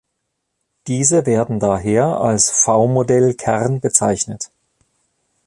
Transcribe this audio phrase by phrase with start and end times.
[0.87, 4.49] Diese werden daher als V-Modell-Kern bezeichnet.